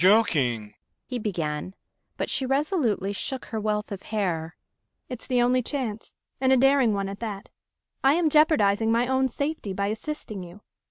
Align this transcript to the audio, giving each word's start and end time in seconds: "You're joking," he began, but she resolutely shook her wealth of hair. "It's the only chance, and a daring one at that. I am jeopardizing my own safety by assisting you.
"You're 0.01 0.13
joking," 0.13 0.73
he 1.05 1.19
began, 1.19 1.75
but 2.17 2.27
she 2.27 2.43
resolutely 2.43 3.13
shook 3.13 3.45
her 3.45 3.59
wealth 3.61 3.91
of 3.91 4.01
hair. 4.01 4.55
"It's 5.09 5.27
the 5.27 5.43
only 5.43 5.61
chance, 5.61 6.11
and 6.39 6.51
a 6.51 6.57
daring 6.57 6.95
one 6.95 7.07
at 7.07 7.19
that. 7.19 7.49
I 8.03 8.15
am 8.15 8.27
jeopardizing 8.27 8.91
my 8.91 9.05
own 9.05 9.27
safety 9.27 9.73
by 9.73 9.89
assisting 9.89 10.41
you. 10.41 10.61